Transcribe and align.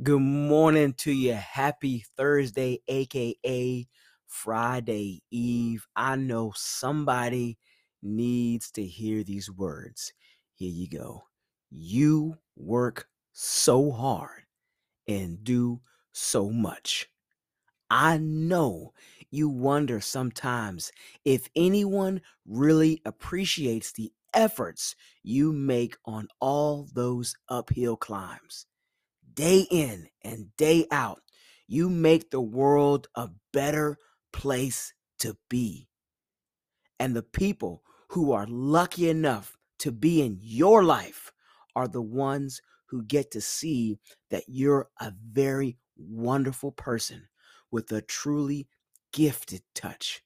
Good 0.00 0.20
morning 0.20 0.92
to 0.98 1.10
you. 1.10 1.32
Happy 1.34 2.04
Thursday, 2.16 2.80
aka 2.86 3.88
Friday 4.28 5.24
Eve. 5.32 5.88
I 5.96 6.14
know 6.14 6.52
somebody 6.54 7.58
needs 8.00 8.70
to 8.72 8.84
hear 8.86 9.24
these 9.24 9.50
words. 9.50 10.12
Here 10.54 10.70
you 10.70 10.88
go. 10.88 11.24
You 11.68 12.38
work 12.54 13.08
so 13.32 13.90
hard 13.90 14.44
and 15.08 15.42
do 15.42 15.80
so 16.12 16.48
much. 16.48 17.08
I 17.90 18.18
know 18.18 18.92
you 19.32 19.48
wonder 19.48 20.00
sometimes 20.00 20.92
if 21.24 21.48
anyone 21.56 22.20
really 22.46 23.02
appreciates 23.04 23.90
the 23.90 24.12
efforts 24.32 24.94
you 25.24 25.52
make 25.52 25.96
on 26.04 26.28
all 26.40 26.86
those 26.94 27.34
uphill 27.48 27.96
climbs 27.96 28.66
day 29.38 29.68
in 29.70 30.08
and 30.24 30.48
day 30.56 30.84
out, 30.90 31.22
you 31.68 31.88
make 31.88 32.28
the 32.30 32.40
world 32.40 33.06
a 33.14 33.28
better 33.52 33.96
place 34.32 34.92
to 35.20 35.36
be. 35.48 35.86
And 36.98 37.14
the 37.14 37.22
people 37.22 37.84
who 38.08 38.32
are 38.32 38.48
lucky 38.48 39.08
enough 39.08 39.56
to 39.78 39.92
be 39.92 40.22
in 40.22 40.38
your 40.40 40.82
life 40.82 41.30
are 41.76 41.86
the 41.86 42.02
ones 42.02 42.60
who 42.86 43.04
get 43.04 43.30
to 43.30 43.40
see 43.40 44.00
that 44.28 44.42
you're 44.48 44.88
a 45.00 45.12
very 45.30 45.78
wonderful 45.96 46.72
person 46.72 47.28
with 47.70 47.92
a 47.92 48.02
truly 48.02 48.66
gifted 49.12 49.62
touch. 49.72 50.24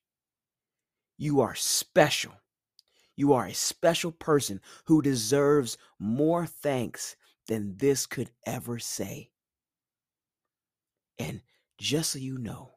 You 1.19 1.43
are 1.43 1.55
special. 1.55 2.33
You 3.15 3.35
are 3.35 3.45
a 3.45 3.53
special 3.55 4.11
person 4.11 4.63
who 4.87 5.03
deserves 5.03 5.77
more 5.99 6.47
thanks 6.47 7.15
than 7.49 7.77
this 7.77 8.07
could 8.07 8.31
ever 8.47 8.79
say. 8.79 9.31
And 11.19 11.43
just 11.79 12.13
so 12.13 12.19
you 12.19 12.39
know, 12.39 12.73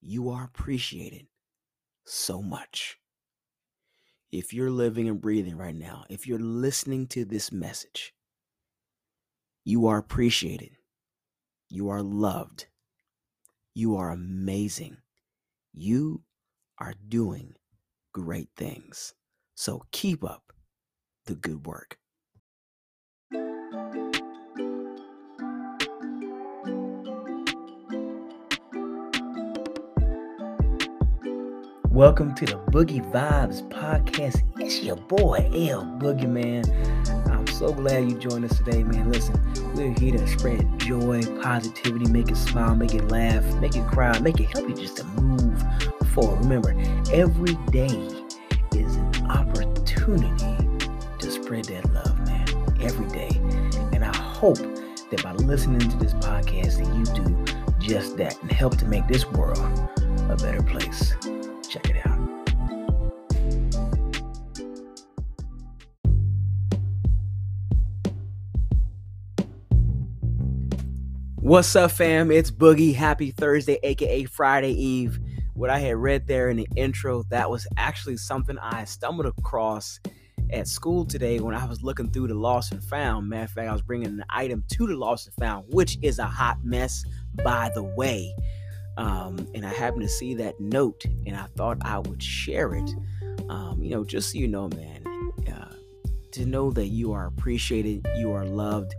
you 0.00 0.30
are 0.30 0.44
appreciated 0.44 1.26
so 2.04 2.42
much. 2.42 2.98
If 4.30 4.52
you're 4.52 4.70
living 4.70 5.08
and 5.08 5.20
breathing 5.20 5.56
right 5.56 5.74
now, 5.74 6.04
if 6.08 6.26
you're 6.26 6.38
listening 6.38 7.06
to 7.08 7.24
this 7.24 7.52
message, 7.52 8.14
you 9.64 9.86
are 9.86 9.98
appreciated. 9.98 10.70
You 11.68 11.90
are 11.90 12.02
loved. 12.02 12.66
You 13.74 13.96
are 13.96 14.10
amazing. 14.10 14.96
You 15.72 16.22
are 16.78 16.94
doing 17.08 17.54
great 18.12 18.48
things. 18.56 19.14
So 19.54 19.84
keep 19.92 20.24
up 20.24 20.52
the 21.26 21.34
good 21.34 21.66
work. 21.66 21.98
Welcome 31.92 32.34
to 32.36 32.46
the 32.46 32.54
Boogie 32.54 33.02
Vibes 33.12 33.68
podcast. 33.68 34.42
It's 34.58 34.82
your 34.82 34.96
boy, 34.96 35.50
L 35.52 35.84
Boogie 35.98 36.26
Man. 36.26 36.64
I'm 37.30 37.46
so 37.46 37.70
glad 37.70 38.08
you 38.08 38.18
joined 38.18 38.46
us 38.46 38.56
today, 38.56 38.82
man. 38.82 39.12
Listen, 39.12 39.38
we're 39.74 39.92
here 40.00 40.12
to 40.12 40.26
spread 40.26 40.78
joy, 40.78 41.20
positivity, 41.42 42.10
make 42.10 42.30
it 42.30 42.38
smile, 42.38 42.74
make 42.74 42.94
it 42.94 43.08
laugh, 43.08 43.44
make 43.56 43.76
it 43.76 43.86
cry, 43.88 44.18
make 44.20 44.40
it 44.40 44.46
help 44.46 44.70
you 44.70 44.74
just 44.74 44.96
to 44.96 45.04
move 45.04 45.62
forward. 46.14 46.38
Remember, 46.38 46.70
every 47.12 47.56
day 47.70 48.08
is 48.74 48.96
an 48.96 49.30
opportunity 49.30 50.80
to 51.18 51.30
spread 51.30 51.66
that 51.66 51.92
love, 51.92 52.18
man. 52.26 52.48
Every 52.80 53.06
day. 53.08 53.38
And 53.92 54.02
I 54.02 54.16
hope 54.16 54.56
that 54.56 55.22
by 55.22 55.32
listening 55.32 55.86
to 55.90 55.96
this 55.98 56.14
podcast 56.14 56.78
that 56.78 56.96
you 56.96 57.04
do 57.22 57.76
just 57.86 58.16
that 58.16 58.40
and 58.40 58.50
help 58.50 58.78
to 58.78 58.86
make 58.86 59.06
this 59.08 59.26
world 59.26 59.58
a 60.30 60.36
better 60.36 60.62
place. 60.62 61.12
What's 71.42 71.74
up, 71.74 71.90
fam? 71.90 72.30
It's 72.30 72.52
Boogie. 72.52 72.94
Happy 72.94 73.32
Thursday, 73.32 73.76
aka 73.82 74.22
Friday 74.26 74.70
Eve. 74.74 75.18
What 75.54 75.70
I 75.70 75.80
had 75.80 75.96
read 75.96 76.28
there 76.28 76.50
in 76.50 76.56
the 76.56 76.68
intro, 76.76 77.24
that 77.30 77.50
was 77.50 77.66
actually 77.76 78.16
something 78.18 78.56
I 78.58 78.84
stumbled 78.84 79.26
across 79.26 79.98
at 80.52 80.68
school 80.68 81.04
today 81.04 81.40
when 81.40 81.56
I 81.56 81.64
was 81.64 81.82
looking 81.82 82.12
through 82.12 82.28
the 82.28 82.34
lost 82.34 82.70
and 82.70 82.82
found. 82.84 83.28
Matter 83.28 83.42
of 83.42 83.50
fact, 83.50 83.68
I 83.68 83.72
was 83.72 83.82
bringing 83.82 84.06
an 84.06 84.24
item 84.30 84.62
to 84.74 84.86
the 84.86 84.94
lost 84.94 85.26
and 85.26 85.34
found, 85.34 85.64
which 85.70 85.98
is 86.00 86.20
a 86.20 86.26
hot 86.26 86.64
mess, 86.64 87.04
by 87.42 87.72
the 87.74 87.82
way. 87.82 88.32
Um, 88.96 89.48
and 89.52 89.66
I 89.66 89.70
happened 89.70 90.02
to 90.02 90.08
see 90.08 90.34
that 90.34 90.60
note 90.60 91.04
and 91.26 91.34
I 91.34 91.46
thought 91.56 91.78
I 91.82 91.98
would 91.98 92.22
share 92.22 92.72
it. 92.76 92.94
Um, 93.48 93.82
you 93.82 93.90
know, 93.90 94.04
just 94.04 94.30
so 94.30 94.38
you 94.38 94.46
know, 94.46 94.68
man, 94.68 95.04
uh, 95.52 95.74
to 96.30 96.46
know 96.46 96.70
that 96.70 96.86
you 96.86 97.12
are 97.12 97.26
appreciated, 97.26 98.06
you 98.16 98.30
are 98.30 98.46
loved, 98.46 98.94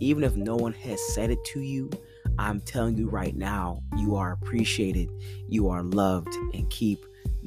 even 0.00 0.24
if 0.24 0.36
no 0.36 0.56
one 0.56 0.72
has 0.72 1.00
said 1.14 1.30
it 1.30 1.42
to 1.46 1.60
you. 1.60 1.90
I'm 2.38 2.60
telling 2.60 2.96
you 2.96 3.08
right 3.08 3.34
now, 3.34 3.82
you 3.96 4.16
are 4.16 4.32
appreciated, 4.32 5.10
you 5.48 5.68
are 5.68 5.82
loved, 5.82 6.34
and 6.54 6.68
keep 6.70 7.04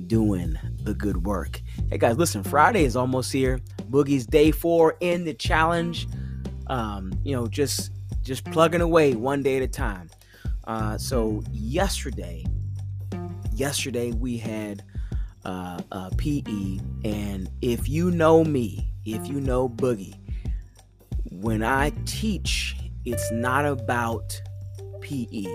doing 0.08 0.58
the 0.84 0.94
good 0.94 1.26
work. 1.26 1.62
Hey 1.90 1.98
guys, 1.98 2.18
listen, 2.18 2.44
Friday 2.44 2.86
is 2.86 2.96
almost 2.96 3.32
here. 3.32 3.60
Boogie's 3.90 4.26
day 4.26 4.52
four 4.52 4.96
in 5.00 5.26
the 5.26 5.34
challenge. 5.34 6.08
Um, 6.68 7.12
you 7.24 7.36
know, 7.36 7.48
just 7.48 7.92
just 8.22 8.46
plugging 8.46 8.82
away 8.82 9.14
one 9.14 9.44
day 9.44 9.58
at 9.58 9.64
a 9.64 9.68
time. 9.68 10.10
Uh, 10.66 10.98
so 10.98 11.42
yesterday, 11.52 12.46
yesterday 13.54 14.12
we 14.12 14.38
had 14.38 14.84
uh, 15.46 16.10
PE, 16.18 16.80
and 17.06 17.50
if 17.62 17.90
you 17.90 18.12
know 18.12 18.44
me, 18.44 18.92
if 19.06 19.28
you 19.28 19.40
know 19.40 19.68
Boogie, 19.68 20.19
when 21.26 21.64
I 21.64 21.92
teach, 22.06 22.76
it's 23.06 23.32
not 23.32 23.66
about 23.66 24.42
PE. 25.02 25.46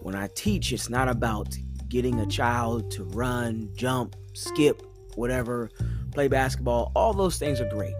When 0.00 0.14
I 0.14 0.28
teach, 0.34 0.72
it's 0.72 0.88
not 0.88 1.08
about 1.08 1.56
getting 1.88 2.20
a 2.20 2.26
child 2.26 2.90
to 2.92 3.04
run, 3.04 3.70
jump, 3.74 4.16
skip, 4.34 4.82
whatever, 5.14 5.70
play 6.12 6.28
basketball. 6.28 6.92
All 6.94 7.12
those 7.12 7.38
things 7.38 7.60
are 7.60 7.68
great. 7.68 7.94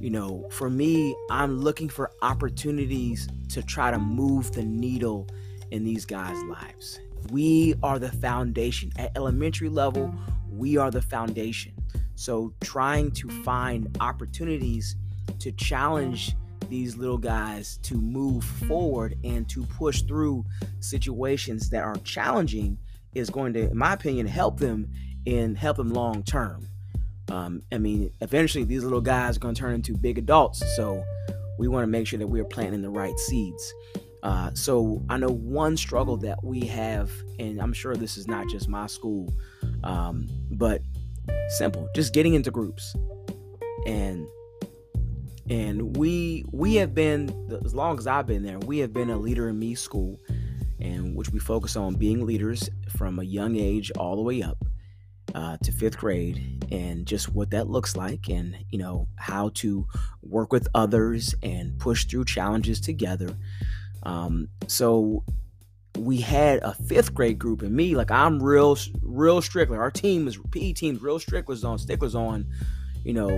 You 0.00 0.10
know, 0.10 0.48
for 0.50 0.68
me, 0.68 1.14
I'm 1.30 1.60
looking 1.60 1.88
for 1.88 2.10
opportunities 2.22 3.28
to 3.50 3.62
try 3.62 3.90
to 3.90 3.98
move 3.98 4.52
the 4.52 4.64
needle 4.64 5.28
in 5.70 5.84
these 5.84 6.04
guys' 6.04 6.42
lives. 6.44 7.00
We 7.30 7.74
are 7.82 7.98
the 7.98 8.10
foundation. 8.10 8.90
At 8.98 9.12
elementary 9.16 9.68
level, 9.68 10.12
we 10.50 10.76
are 10.76 10.90
the 10.90 11.02
foundation. 11.02 11.72
So, 12.14 12.52
trying 12.60 13.12
to 13.12 13.28
find 13.42 13.96
opportunities 14.00 14.96
to 15.38 15.52
challenge 15.52 16.34
these 16.68 16.96
little 16.96 17.18
guys 17.18 17.78
to 17.82 17.96
move 17.96 18.44
forward 18.44 19.16
and 19.24 19.48
to 19.50 19.64
push 19.64 20.02
through 20.02 20.44
situations 20.80 21.68
that 21.70 21.82
are 21.82 21.96
challenging 21.96 22.78
is 23.14 23.28
going 23.28 23.52
to, 23.52 23.70
in 23.70 23.76
my 23.76 23.92
opinion, 23.92 24.26
help 24.26 24.58
them 24.58 24.90
and 25.26 25.56
help 25.56 25.76
them 25.76 25.92
long 25.92 26.22
term. 26.22 26.66
Um, 27.30 27.62
I 27.72 27.78
mean, 27.78 28.10
eventually 28.20 28.64
these 28.64 28.84
little 28.84 29.00
guys 29.00 29.36
are 29.36 29.40
going 29.40 29.54
to 29.54 29.60
turn 29.60 29.74
into 29.74 29.96
big 29.96 30.18
adults. 30.18 30.62
So 30.76 31.04
we 31.58 31.68
want 31.68 31.84
to 31.84 31.88
make 31.88 32.06
sure 32.06 32.18
that 32.18 32.26
we're 32.26 32.44
planting 32.44 32.82
the 32.82 32.90
right 32.90 33.18
seeds. 33.18 33.74
Uh, 34.22 34.50
so 34.54 35.02
I 35.08 35.16
know 35.16 35.28
one 35.28 35.76
struggle 35.76 36.16
that 36.18 36.42
we 36.44 36.60
have, 36.66 37.10
and 37.38 37.60
I'm 37.60 37.72
sure 37.72 37.96
this 37.96 38.16
is 38.16 38.28
not 38.28 38.48
just 38.48 38.68
my 38.68 38.86
school, 38.86 39.32
um, 39.82 40.28
but 40.50 40.80
simple, 41.48 41.88
just 41.94 42.14
getting 42.14 42.34
into 42.34 42.50
groups, 42.50 42.94
and 43.86 44.26
and 45.52 45.98
we 45.98 46.46
we 46.50 46.76
have 46.76 46.94
been 46.94 47.28
as 47.62 47.74
long 47.74 47.98
as 47.98 48.06
I've 48.06 48.26
been 48.26 48.42
there, 48.42 48.58
we 48.60 48.78
have 48.78 48.94
been 48.94 49.10
a 49.10 49.18
leader 49.18 49.50
in 49.50 49.58
me 49.58 49.74
school, 49.74 50.18
and 50.80 51.14
which 51.14 51.28
we 51.28 51.38
focus 51.38 51.76
on 51.76 51.94
being 51.94 52.24
leaders 52.24 52.70
from 52.96 53.18
a 53.18 53.22
young 53.22 53.56
age 53.56 53.90
all 53.98 54.16
the 54.16 54.22
way 54.22 54.42
up 54.42 54.64
uh, 55.34 55.58
to 55.58 55.70
fifth 55.70 55.98
grade, 55.98 56.64
and 56.72 57.04
just 57.04 57.34
what 57.34 57.50
that 57.50 57.68
looks 57.68 57.96
like, 57.96 58.30
and 58.30 58.56
you 58.70 58.78
know 58.78 59.08
how 59.16 59.50
to 59.56 59.86
work 60.22 60.52
with 60.52 60.66
others 60.74 61.34
and 61.42 61.78
push 61.78 62.06
through 62.06 62.24
challenges 62.24 62.80
together. 62.80 63.36
Um, 64.04 64.48
so 64.68 65.22
we 65.98 66.16
had 66.16 66.60
a 66.62 66.72
fifth 66.72 67.12
grade 67.12 67.38
group, 67.38 67.60
and 67.60 67.76
me, 67.76 67.94
like 67.94 68.10
I'm 68.10 68.42
real, 68.42 68.78
real 69.02 69.42
strict. 69.42 69.70
Like 69.70 69.80
our 69.80 69.90
team 69.90 70.26
is 70.26 70.38
PE 70.50 70.72
team's 70.72 71.02
real 71.02 71.18
strict 71.18 71.46
was 71.46 71.62
on 71.62 71.76
sticklers 71.78 72.14
on, 72.14 72.46
you 73.04 73.12
know, 73.12 73.28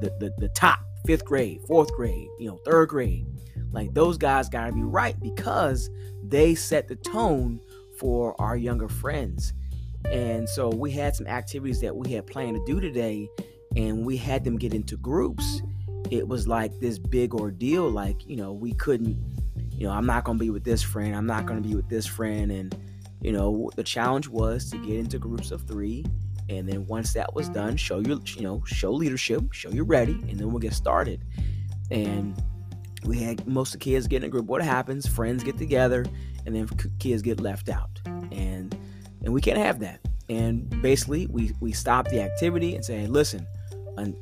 the, 0.00 0.12
the 0.18 0.34
the 0.38 0.48
top 0.48 0.80
fifth 1.06 1.24
grade, 1.24 1.60
fourth 1.66 1.92
grade, 1.94 2.28
you 2.38 2.48
know, 2.48 2.58
third 2.64 2.88
grade. 2.88 3.26
Like 3.70 3.94
those 3.94 4.18
guys 4.18 4.48
gotta 4.48 4.72
be 4.72 4.82
right 4.82 5.18
because 5.20 5.90
they 6.22 6.54
set 6.54 6.88
the 6.88 6.96
tone 6.96 7.60
for 7.98 8.40
our 8.40 8.56
younger 8.56 8.88
friends. 8.88 9.52
And 10.10 10.48
so 10.48 10.68
we 10.68 10.90
had 10.90 11.14
some 11.14 11.26
activities 11.26 11.80
that 11.80 11.94
we 11.94 12.10
had 12.12 12.26
planned 12.26 12.56
to 12.56 12.64
do 12.66 12.80
today, 12.80 13.28
and 13.76 14.04
we 14.04 14.16
had 14.16 14.44
them 14.44 14.58
get 14.58 14.74
into 14.74 14.96
groups. 14.96 15.62
It 16.10 16.26
was 16.26 16.48
like 16.48 16.78
this 16.80 16.98
big 16.98 17.34
ordeal. 17.34 17.88
Like, 17.88 18.26
you 18.26 18.36
know, 18.36 18.52
we 18.52 18.72
couldn't 18.72 19.16
you 19.82 19.88
know, 19.88 19.94
I'm 19.94 20.06
not 20.06 20.22
going 20.22 20.38
to 20.38 20.44
be 20.44 20.50
with 20.50 20.62
this 20.62 20.80
friend. 20.80 21.12
I'm 21.12 21.26
not 21.26 21.44
going 21.44 21.60
to 21.60 21.68
be 21.68 21.74
with 21.74 21.88
this 21.88 22.06
friend. 22.06 22.52
And, 22.52 22.76
you 23.20 23.32
know, 23.32 23.68
the 23.74 23.82
challenge 23.82 24.28
was 24.28 24.70
to 24.70 24.78
get 24.78 24.96
into 24.96 25.18
groups 25.18 25.50
of 25.50 25.62
three. 25.62 26.04
And 26.48 26.68
then 26.68 26.86
once 26.86 27.12
that 27.14 27.34
was 27.34 27.48
done, 27.48 27.76
show 27.76 28.00
your, 28.00 28.18
you 28.36 28.42
know, 28.42 28.62
show 28.66 28.92
leadership, 28.92 29.52
show 29.52 29.70
you're 29.70 29.84
ready, 29.84 30.12
and 30.12 30.38
then 30.38 30.48
we'll 30.48 30.58
get 30.58 30.74
started. 30.74 31.24
And 31.90 32.40
we 33.04 33.18
had 33.18 33.46
most 33.46 33.74
of 33.74 33.80
the 33.80 33.84
kids 33.84 34.06
get 34.06 34.18
in 34.18 34.24
a 34.24 34.28
group. 34.28 34.46
What 34.46 34.62
happens? 34.62 35.06
Friends 35.06 35.42
get 35.42 35.58
together, 35.58 36.04
and 36.46 36.54
then 36.54 36.68
kids 36.98 37.22
get 37.22 37.40
left 37.40 37.68
out. 37.68 38.00
And 38.30 38.76
and 39.24 39.32
we 39.32 39.40
can't 39.40 39.58
have 39.58 39.80
that. 39.80 40.00
And 40.28 40.82
basically, 40.82 41.26
we 41.26 41.52
we 41.60 41.72
stop 41.72 42.08
the 42.08 42.20
activity 42.20 42.74
and 42.74 42.84
say, 42.84 43.06
listen, 43.06 43.46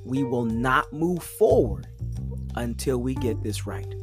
we 0.04 0.24
will 0.24 0.44
not 0.44 0.92
move 0.92 1.22
forward 1.22 1.86
until 2.56 2.98
we 2.98 3.14
get 3.14 3.42
this 3.42 3.66
right. 3.66 3.94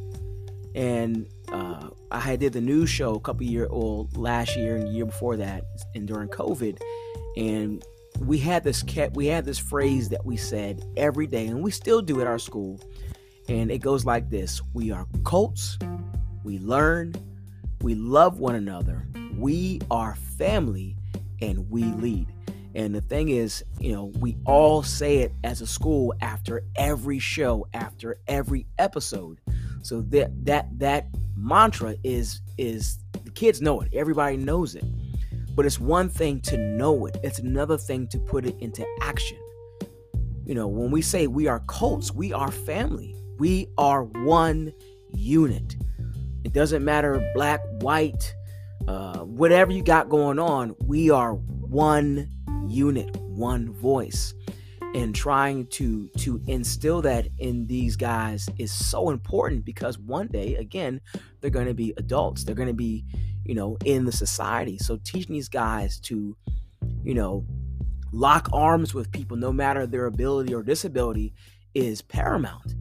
And 0.74 1.28
uh, 1.48 1.88
I 2.10 2.36
did 2.36 2.52
the 2.52 2.60
news 2.60 2.88
show 2.88 3.14
a 3.14 3.20
couple 3.20 3.44
year 3.44 3.66
old 3.70 4.16
last 4.16 4.56
year 4.56 4.76
and 4.76 4.94
year 4.94 5.06
before 5.06 5.36
that, 5.36 5.64
and 5.94 6.06
during 6.06 6.28
COVID, 6.28 6.80
and 7.36 7.82
we 8.20 8.38
had 8.38 8.64
this 8.64 8.82
cat 8.82 9.14
we 9.14 9.26
had 9.26 9.44
this 9.44 9.58
phrase 9.58 10.08
that 10.10 10.24
we 10.24 10.36
said 10.36 10.84
every 10.96 11.26
day, 11.26 11.46
and 11.46 11.62
we 11.62 11.70
still 11.70 12.02
do 12.02 12.20
at 12.20 12.26
our 12.26 12.38
school, 12.38 12.80
and 13.48 13.70
it 13.70 13.78
goes 13.78 14.04
like 14.04 14.30
this: 14.30 14.60
We 14.74 14.90
are 14.90 15.06
Colts, 15.24 15.78
we 16.44 16.58
learn, 16.58 17.14
we 17.80 17.94
love 17.94 18.40
one 18.40 18.54
another, 18.54 19.06
we 19.36 19.80
are 19.90 20.16
family, 20.36 20.96
and 21.40 21.70
we 21.70 21.84
lead. 21.84 22.32
And 22.74 22.94
the 22.94 23.00
thing 23.00 23.30
is, 23.30 23.64
you 23.80 23.92
know, 23.92 24.12
we 24.20 24.36
all 24.44 24.82
say 24.82 25.18
it 25.18 25.32
as 25.42 25.60
a 25.60 25.66
school 25.66 26.14
after 26.20 26.62
every 26.76 27.18
show, 27.18 27.66
after 27.74 28.20
every 28.28 28.66
episode. 28.78 29.40
So 29.82 30.02
that 30.02 30.44
that 30.44 30.78
that 30.78 31.06
mantra 31.36 31.96
is 32.04 32.40
is 32.56 32.98
the 33.24 33.30
kids 33.30 33.60
know 33.60 33.80
it. 33.80 33.92
Everybody 33.94 34.36
knows 34.36 34.74
it. 34.74 34.84
But 35.58 35.66
it's 35.66 35.80
one 35.80 36.08
thing 36.08 36.40
to 36.42 36.56
know 36.56 37.06
it. 37.06 37.16
It's 37.24 37.40
another 37.40 37.76
thing 37.76 38.06
to 38.10 38.18
put 38.20 38.46
it 38.46 38.54
into 38.60 38.86
action. 39.02 39.38
You 40.46 40.54
know, 40.54 40.68
when 40.68 40.92
we 40.92 41.02
say 41.02 41.26
we 41.26 41.48
are 41.48 41.58
Colts, 41.66 42.12
we 42.14 42.32
are 42.32 42.52
family. 42.52 43.16
We 43.40 43.66
are 43.76 44.04
one 44.04 44.72
unit. 45.10 45.74
It 46.44 46.52
doesn't 46.52 46.84
matter 46.84 47.20
black, 47.34 47.60
white, 47.80 48.32
uh, 48.86 49.18
whatever 49.24 49.72
you 49.72 49.82
got 49.82 50.08
going 50.08 50.38
on, 50.38 50.76
we 50.86 51.10
are 51.10 51.34
one 51.34 52.30
unit, 52.68 53.16
one 53.16 53.72
voice. 53.72 54.34
And 54.94 55.12
trying 55.12 55.66
to 55.70 56.08
to 56.18 56.40
instill 56.46 57.02
that 57.02 57.26
in 57.38 57.66
these 57.66 57.96
guys 57.96 58.48
is 58.58 58.72
so 58.72 59.10
important 59.10 59.64
because 59.64 59.98
one 59.98 60.28
day, 60.28 60.54
again, 60.54 61.00
they're 61.40 61.50
going 61.50 61.66
to 61.66 61.74
be 61.74 61.94
adults. 61.96 62.44
They're 62.44 62.54
going 62.54 62.68
to 62.68 62.74
be, 62.74 63.04
you 63.48 63.54
know, 63.54 63.76
in 63.84 64.04
the 64.04 64.12
society. 64.12 64.78
So 64.78 65.00
teaching 65.02 65.34
these 65.34 65.48
guys 65.48 65.98
to, 66.00 66.36
you 67.02 67.14
know, 67.14 67.44
lock 68.12 68.48
arms 68.52 68.94
with 68.94 69.10
people, 69.10 69.36
no 69.36 69.52
matter 69.52 69.86
their 69.86 70.06
ability 70.06 70.54
or 70.54 70.62
disability, 70.62 71.34
is 71.74 72.02
paramount. 72.02 72.74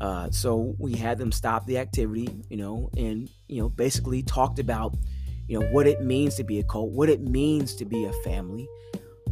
Uh, 0.00 0.30
so 0.30 0.74
we 0.78 0.94
had 0.94 1.16
them 1.16 1.32
stop 1.32 1.64
the 1.66 1.78
activity, 1.78 2.28
you 2.50 2.56
know, 2.56 2.90
and 2.96 3.30
you 3.48 3.62
know, 3.62 3.68
basically 3.68 4.22
talked 4.22 4.58
about, 4.58 4.94
you 5.46 5.58
know, 5.58 5.66
what 5.68 5.86
it 5.86 6.02
means 6.02 6.34
to 6.34 6.44
be 6.44 6.58
a 6.58 6.64
Colt, 6.64 6.90
what 6.90 7.08
it 7.08 7.22
means 7.22 7.74
to 7.76 7.84
be 7.84 8.04
a 8.04 8.12
family, 8.24 8.68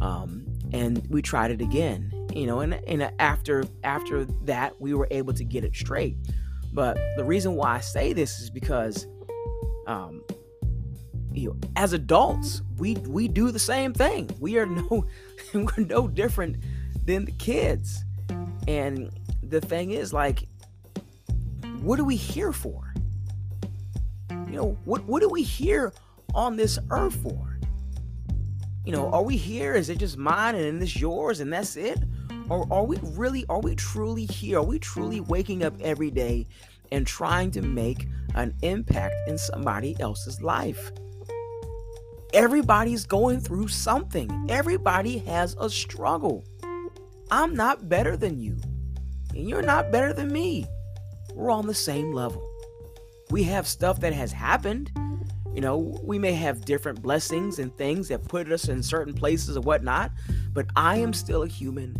um, 0.01 0.45
and 0.71 1.05
we 1.09 1.21
tried 1.21 1.51
it 1.51 1.61
again, 1.61 2.11
you 2.33 2.47
know, 2.47 2.61
and, 2.61 2.73
and 2.87 3.11
after 3.19 3.65
after 3.83 4.25
that, 4.45 4.79
we 4.79 4.93
were 4.93 5.07
able 5.11 5.33
to 5.33 5.43
get 5.43 5.63
it 5.63 5.75
straight. 5.75 6.15
But 6.71 6.97
the 7.17 7.23
reason 7.23 7.55
why 7.55 7.75
I 7.75 7.79
say 7.81 8.13
this 8.13 8.39
is 8.39 8.49
because, 8.49 9.05
um, 9.85 10.23
you 11.33 11.49
know, 11.49 11.69
as 11.75 11.93
adults, 11.93 12.61
we 12.77 12.95
we 12.95 13.27
do 13.27 13.51
the 13.51 13.59
same 13.59 13.93
thing. 13.93 14.29
We 14.39 14.57
are 14.57 14.65
no 14.65 15.05
we're 15.53 15.85
no 15.85 16.07
different 16.07 16.57
than 17.05 17.25
the 17.25 17.31
kids. 17.33 18.03
And 18.67 19.11
the 19.41 19.61
thing 19.61 19.91
is, 19.91 20.13
like, 20.13 20.47
what 21.81 21.99
are 21.99 22.05
we 22.05 22.15
here 22.15 22.53
for? 22.53 22.93
You 24.29 24.57
know, 24.57 24.77
what 24.85 25.03
what 25.03 25.23
are 25.23 25.29
we 25.29 25.43
here 25.43 25.93
on 26.33 26.55
this 26.55 26.79
earth 26.89 27.15
for? 27.15 27.57
You 28.85 28.91
know, 28.91 29.09
are 29.11 29.23
we 29.23 29.37
here? 29.37 29.75
Is 29.75 29.89
it 29.89 29.97
just 29.97 30.17
mine 30.17 30.55
and 30.55 30.81
it's 30.81 30.99
yours 30.99 31.39
and 31.39 31.51
that's 31.53 31.77
it? 31.77 31.99
Or 32.49 32.67
are 32.71 32.83
we 32.83 32.97
really, 33.01 33.45
are 33.47 33.61
we 33.61 33.75
truly 33.75 34.25
here? 34.25 34.59
Are 34.59 34.63
we 34.63 34.77
truly 34.77 35.21
waking 35.21 35.63
up 35.63 35.73
every 35.81 36.11
day 36.11 36.47
and 36.91 37.07
trying 37.07 37.51
to 37.51 37.61
make 37.61 38.07
an 38.35 38.53
impact 38.61 39.15
in 39.27 39.37
somebody 39.37 39.95
else's 40.01 40.41
life? 40.41 40.91
Everybody's 42.33 43.05
going 43.05 43.39
through 43.39 43.67
something, 43.67 44.47
everybody 44.49 45.19
has 45.19 45.55
a 45.59 45.69
struggle. 45.69 46.43
I'm 47.31 47.55
not 47.55 47.89
better 47.89 48.17
than 48.17 48.39
you, 48.39 48.57
and 49.35 49.49
you're 49.49 49.61
not 49.61 49.91
better 49.91 50.13
than 50.13 50.31
me. 50.31 50.65
We're 51.33 51.51
on 51.51 51.67
the 51.67 51.73
same 51.73 52.11
level. 52.11 52.47
We 53.31 53.43
have 53.43 53.67
stuff 53.67 53.99
that 54.01 54.13
has 54.13 54.31
happened 54.31 54.91
you 55.53 55.61
know, 55.61 55.99
we 56.03 56.17
may 56.17 56.33
have 56.33 56.65
different 56.65 57.03
blessings 57.03 57.59
and 57.59 57.75
things 57.77 58.07
that 58.07 58.27
put 58.27 58.51
us 58.51 58.69
in 58.69 58.81
certain 58.81 59.13
places 59.13 59.55
and 59.55 59.63
whatnot, 59.63 60.11
but 60.51 60.65
I 60.75 60.97
am 60.97 61.13
still 61.13 61.43
a 61.43 61.47
human 61.47 61.95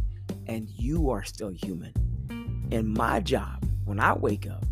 and 0.47 0.68
you 0.69 1.12
are 1.12 1.24
still 1.24 1.50
human. 1.50 1.94
And 2.71 2.91
my 2.94 3.19
job 3.19 3.63
when 3.85 4.00
I 4.00 4.13
wake 4.13 4.47
up 4.47 4.65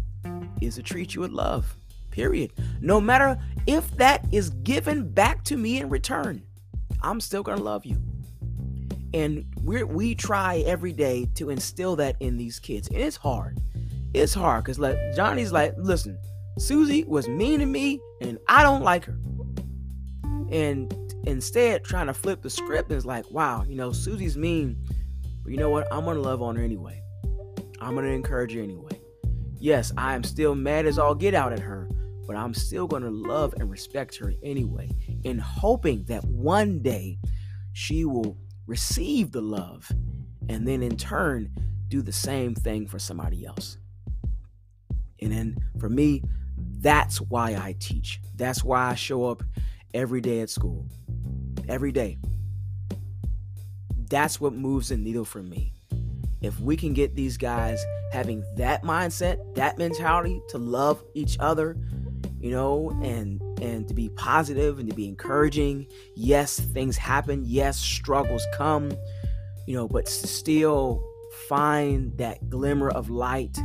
is 0.62 0.76
to 0.76 0.84
treat 0.84 1.14
you 1.14 1.22
with 1.22 1.32
love, 1.32 1.76
period. 2.12 2.52
No 2.82 3.02
matter 3.02 3.40
if 3.68 3.90
that 3.98 4.26
is 4.32 4.50
given 4.50 5.10
back 5.10 5.44
to 5.46 5.58
me 5.58 5.80
in 5.80 5.90
return, 5.90 6.44
I'm 7.02 7.20
still 7.20 7.44
going 7.44 7.58
to 7.58 7.64
love 7.64 7.86
you. 7.86 7.98
And 9.14 9.46
we 9.64 9.84
we 9.84 10.16
try 10.16 10.60
every 10.60 10.94
day 10.94 11.28
to 11.36 11.50
instill 11.50 11.96
that 11.98 12.16
in 12.20 12.38
these 12.38 12.60
kids. 12.60 12.88
And 12.88 12.98
it's 12.98 13.18
hard. 13.18 13.60
It's 14.14 14.34
hard 14.34 14.64
because 14.64 14.80
like 14.80 14.98
Johnny's 15.16 15.52
like, 15.52 15.74
listen, 15.78 16.18
Susie 16.58 17.04
was 17.06 17.28
mean 17.28 17.60
to 17.60 17.66
me 17.66 18.00
and 18.22 18.38
I 18.48 18.64
don't 18.64 18.84
like 18.84 19.06
her. 19.06 19.18
And 20.52 20.94
instead, 21.26 21.84
trying 21.84 22.08
to 22.08 22.14
flip 22.14 22.42
the 22.42 22.50
script 22.50 22.92
it's 22.92 23.06
like, 23.06 23.30
wow, 23.32 23.64
you 23.64 23.76
know, 23.76 23.92
Susie's 23.92 24.38
mean, 24.38 24.78
but 25.44 25.52
you 25.52 25.58
know 25.58 25.70
what? 25.70 25.88
I'm 25.92 26.06
gonna 26.06 26.20
love 26.20 26.42
on 26.42 26.56
her 26.56 26.64
anyway. 26.64 27.02
I'm 27.80 27.96
gonna 27.96 28.08
encourage 28.08 28.54
her 28.54 28.62
anyway. 28.62 29.00
Yes, 29.60 29.92
I 29.98 30.16
am 30.16 30.24
still 30.24 30.56
mad 30.56 30.86
as 30.86 30.98
all 31.00 31.16
get 31.16 31.34
out 31.34 31.54
at 31.54 31.60
her, 31.60 31.88
but 32.32 32.40
I'm 32.40 32.54
still 32.54 32.88
gonna 32.88 33.12
love 33.12 33.56
and 33.60 33.70
respect 33.70 34.16
her 34.20 34.34
anyway, 34.42 34.90
in 35.26 35.38
hoping 35.38 36.06
that 36.06 36.24
one 36.24 36.82
day 36.82 37.20
she 37.74 38.06
will 38.06 38.38
receive 38.68 39.34
the 39.34 39.42
love 39.42 39.92
and 40.48 40.66
then 40.66 40.82
in 40.82 40.96
turn 40.96 41.52
do 41.90 42.02
the 42.02 42.14
same 42.14 42.56
thing 42.56 42.88
for 42.88 43.00
somebody 43.00 43.46
else. 43.46 43.78
And 45.20 45.34
then 45.34 45.58
for 45.78 45.90
me, 45.90 46.24
that's 46.80 47.20
why 47.20 47.50
I 47.50 47.76
teach. 47.80 48.22
That's 48.38 48.64
why 48.64 48.92
I 48.92 48.96
show 48.96 49.26
up 49.26 49.44
every 49.94 50.22
day 50.22 50.40
at 50.40 50.50
school. 50.50 50.86
Every 51.68 51.92
day. 51.92 52.18
That's 54.10 54.40
what 54.40 54.54
moves 54.54 54.88
the 54.88 54.96
needle 54.96 55.26
for 55.26 55.44
me. 55.44 55.74
If 56.40 56.58
we 56.62 56.78
can 56.78 56.94
get 56.94 57.14
these 57.14 57.36
guys 57.36 57.84
having 58.14 58.46
that 58.56 58.84
mindset, 58.84 59.54
that 59.56 59.78
mentality 59.78 60.42
to 60.48 60.58
love 60.58 61.04
each 61.14 61.36
other, 61.42 61.76
you 62.42 62.52
know, 62.52 62.90
and 63.04 63.42
and 63.62 63.88
to 63.88 63.94
be 63.94 64.10
positive 64.10 64.80
and 64.80 64.90
to 64.90 64.96
be 64.96 65.08
encouraging. 65.08 65.88
Yes, 66.16 66.60
things 66.60 66.98
happen. 66.98 67.44
Yes, 67.46 67.78
struggles 67.80 68.46
come, 68.54 68.92
you 69.68 69.76
know, 69.76 69.88
but 69.88 70.08
still 70.08 71.04
find 71.48 72.18
that 72.18 72.50
glimmer 72.50 72.90
of 72.90 73.10
light 73.10 73.58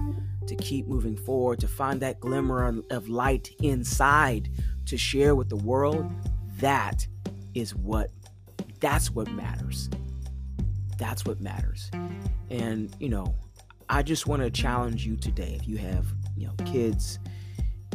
to 0.47 0.55
keep 0.57 0.87
moving 0.87 1.17
forward, 1.17 1.59
to 1.61 1.69
find 1.69 2.01
that 2.01 2.21
glimmer 2.21 2.83
of 2.91 3.09
light 3.09 3.51
inside 3.63 4.51
to 4.87 4.97
share 4.97 5.35
with 5.35 5.49
the 5.49 5.57
world, 5.57 6.11
that 6.59 7.07
is 7.55 7.75
what 7.75 8.11
that's 8.81 9.11
what 9.11 9.31
matters. 9.31 9.89
That's 10.99 11.25
what 11.25 11.41
matters. 11.41 11.91
And, 12.51 12.95
you 13.01 13.09
know, 13.09 13.35
I 13.89 14.03
just 14.03 14.27
want 14.27 14.43
to 14.43 14.51
challenge 14.51 15.07
you 15.07 15.17
today. 15.17 15.57
If 15.61 15.69
you 15.69 15.77
have, 15.79 16.07
you 16.37 16.47
know, 16.47 16.55
kids, 16.65 17.19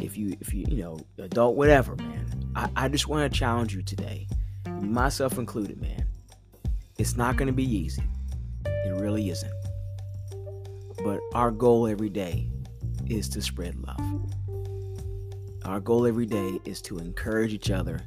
if 0.02 0.16
you, 0.16 0.36
if 0.40 0.52
you, 0.52 0.64
you 0.68 0.82
know, 0.82 1.00
adult, 1.18 1.56
whatever, 1.56 1.96
man, 1.96 2.26
I, 2.56 2.68
I 2.76 2.88
just 2.88 3.08
want 3.08 3.30
to 3.30 3.38
challenge 3.38 3.74
you 3.74 3.82
today, 3.82 4.26
myself 4.80 5.38
included, 5.38 5.80
man. 5.80 6.06
It's 6.98 7.16
not 7.16 7.36
going 7.36 7.46
to 7.46 7.52
be 7.52 7.64
easy. 7.64 8.02
It 8.66 8.94
really 9.00 9.30
isn't. 9.30 9.52
But 11.02 11.20
our 11.34 11.50
goal 11.50 11.86
every 11.86 12.10
day 12.10 12.48
is 13.08 13.28
to 13.30 13.42
spread 13.42 13.76
love. 13.76 14.32
Our 15.64 15.80
goal 15.80 16.06
every 16.06 16.26
day 16.26 16.58
is 16.64 16.82
to 16.82 16.98
encourage 16.98 17.52
each 17.54 17.70
other. 17.70 18.00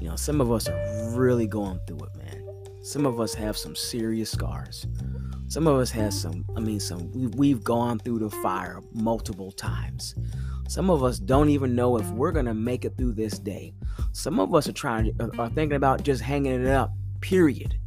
You 0.00 0.08
know, 0.08 0.16
some 0.16 0.40
of 0.40 0.50
us 0.50 0.68
are 0.68 1.10
really 1.14 1.46
going 1.46 1.80
through 1.86 1.98
it, 1.98 2.16
man. 2.16 2.44
Some 2.82 3.06
of 3.06 3.20
us 3.20 3.34
have 3.34 3.56
some 3.56 3.76
serious 3.76 4.30
scars. 4.30 4.86
Some 5.48 5.66
of 5.66 5.78
us 5.78 5.90
have 5.92 6.12
some, 6.12 6.44
I 6.56 6.60
mean, 6.60 6.80
some, 6.80 7.12
we, 7.12 7.26
we've 7.28 7.62
gone 7.62 7.98
through 7.98 8.18
the 8.18 8.30
fire 8.30 8.80
multiple 8.92 9.52
times. 9.52 10.14
Some 10.68 10.90
of 10.90 11.02
us 11.02 11.18
don't 11.18 11.48
even 11.48 11.74
know 11.74 11.96
if 11.96 12.08
we're 12.10 12.32
going 12.32 12.46
to 12.46 12.54
make 12.54 12.84
it 12.84 12.96
through 12.96 13.12
this 13.12 13.38
day. 13.38 13.74
Some 14.12 14.40
of 14.40 14.54
us 14.54 14.68
are 14.68 14.72
trying 14.72 15.14
are 15.38 15.50
thinking 15.50 15.76
about 15.76 16.02
just 16.02 16.22
hanging 16.22 16.52
it 16.52 16.66
up, 16.66 16.92
period. 17.20 17.78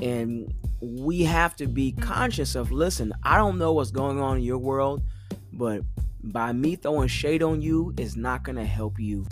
And 0.00 0.52
we 0.80 1.24
have 1.24 1.56
to 1.56 1.66
be 1.66 1.92
conscious 1.92 2.54
of 2.54 2.70
listen, 2.70 3.12
I 3.22 3.36
don't 3.36 3.58
know 3.58 3.72
what's 3.72 3.90
going 3.90 4.20
on 4.20 4.38
in 4.38 4.42
your 4.42 4.58
world, 4.58 5.02
but 5.52 5.82
by 6.22 6.52
me 6.52 6.76
throwing 6.76 7.08
shade 7.08 7.42
on 7.42 7.60
you 7.60 7.92
is 7.96 8.16
not 8.16 8.44
going 8.44 8.56
to 8.56 8.64
help 8.64 8.98
you 9.00 9.26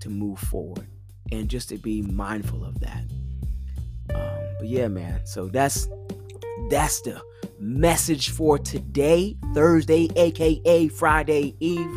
to 0.00 0.08
move 0.08 0.38
forward. 0.38 0.86
And 1.32 1.48
just 1.48 1.68
to 1.68 1.78
be 1.78 2.02
mindful 2.02 2.64
of 2.64 2.80
that. 2.80 3.04
Um, 4.12 4.56
but 4.58 4.66
yeah, 4.66 4.88
man. 4.88 5.20
So 5.24 5.46
that's 5.46 5.88
that's 6.70 7.00
the 7.02 7.22
message 7.60 8.30
for 8.30 8.58
today, 8.58 9.36
Thursday, 9.54 10.08
aka 10.16 10.88
Friday 10.88 11.54
Eve. 11.60 11.94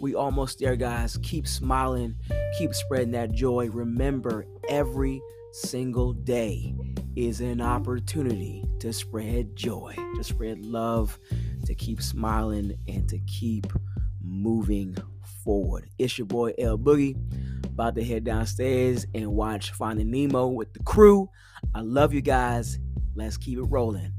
We 0.00 0.14
almost 0.14 0.58
there, 0.58 0.76
guys. 0.76 1.18
Keep 1.22 1.46
smiling, 1.46 2.16
keep 2.58 2.74
spreading 2.74 3.12
that 3.12 3.32
joy. 3.32 3.70
Remember, 3.70 4.44
every 4.68 5.22
single 5.52 6.12
day 6.12 6.74
is 7.14 7.40
an 7.40 7.60
opportunity 7.60 8.64
to 8.80 8.92
spread 8.92 9.54
joy, 9.54 9.94
to 10.16 10.24
spread 10.24 10.66
love, 10.66 11.18
to 11.64 11.74
keep 11.74 12.02
smiling, 12.02 12.74
and 12.88 13.08
to 13.08 13.18
keep 13.20 13.72
moving 14.20 14.96
forward. 15.44 15.88
It's 15.98 16.18
your 16.18 16.26
boy 16.26 16.54
L 16.58 16.76
Boogie. 16.76 17.16
About 17.64 17.94
to 17.96 18.04
head 18.04 18.24
downstairs 18.24 19.06
and 19.14 19.32
watch 19.32 19.72
Finding 19.72 20.10
Nemo 20.10 20.48
with 20.48 20.72
the 20.74 20.82
crew. 20.84 21.28
I 21.74 21.80
love 21.80 22.14
you 22.14 22.20
guys. 22.20 22.78
Let's 23.14 23.36
keep 23.36 23.58
it 23.58 23.62
rolling. 23.62 24.12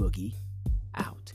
Boogie 0.00 0.32
out. 0.94 1.34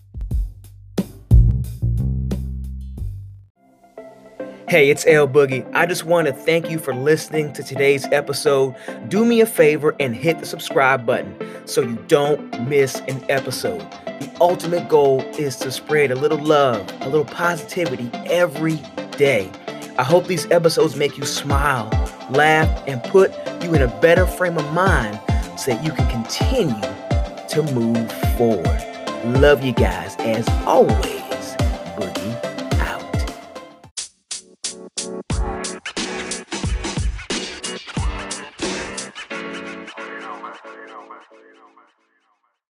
Hey, 4.68 4.90
it's 4.90 5.06
L 5.06 5.28
Boogie. 5.28 5.70
I 5.76 5.86
just 5.86 6.06
want 6.06 6.26
to 6.26 6.34
thank 6.34 6.72
you 6.72 6.80
for 6.80 6.96
listening 6.96 7.54
to 7.54 7.62
today's 7.62 8.08
episode. 8.12 8.74
Do 9.08 9.24
me 9.24 9.42
a 9.42 9.46
favor 9.46 9.96
and 10.00 10.16
hit 10.16 10.40
the 10.40 10.48
subscribe 10.48 11.06
button 11.06 11.38
so 11.68 11.82
you 11.82 12.04
don't 12.08 12.68
miss 12.68 13.02
an 13.02 13.24
episode. 13.30 13.82
The 14.20 14.36
ultimate 14.42 14.90
goal 14.90 15.22
is 15.38 15.58
to 15.58 15.70
spread 15.70 16.10
a 16.10 16.16
little 16.16 16.40
love, 16.40 16.92
a 17.02 17.10
little 17.10 17.24
positivity 17.24 18.10
every 18.26 18.78
day. 19.12 19.52
I 20.00 20.04
hope 20.04 20.26
these 20.26 20.50
episodes 20.50 20.96
make 20.96 21.20
you 21.20 21.26
smile, 21.26 21.88
laugh, 22.32 22.84
and 22.88 23.04
put 23.04 23.32
you 23.62 23.76
in 23.76 23.84
a 23.84 24.00
better 24.02 24.26
frame 24.26 24.58
of 24.58 24.74
mind 24.74 25.20
so 25.56 25.72
that 25.72 25.84
you 25.86 25.92
can 25.92 26.10
continue 26.10 27.05
to 27.50 27.64
move 27.74 28.12
forward. 28.38 28.84
Love 29.26 29.64
you 29.64 29.74
guys 29.74 30.16
as 30.20 30.48
always. 30.66 31.15